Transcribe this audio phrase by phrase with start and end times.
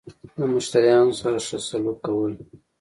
[0.37, 2.33] له مشتريانو سره خه سلوک کول